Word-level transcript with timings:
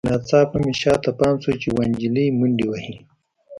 ناڅاپه 0.07 0.57
مې 0.63 0.73
شاته 0.81 1.11
پام 1.19 1.35
شو 1.43 1.51
چې 1.61 1.67
یوه 1.69 1.83
نجلۍ 1.91 2.27
منډې 2.39 2.65
وهي 2.69 2.95